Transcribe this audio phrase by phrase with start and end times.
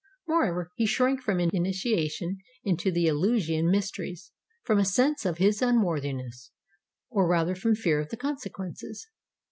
[0.27, 4.31] Moreover, he shrank from initiation into the Eleusinian mysteries,
[4.63, 6.49] from a sense of his unworthiness,
[7.11, 9.07] or rather from fear of the consequences.